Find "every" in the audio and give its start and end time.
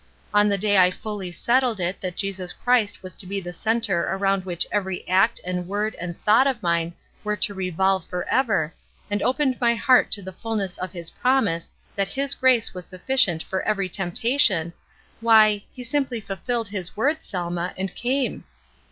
4.71-5.07, 13.61-13.87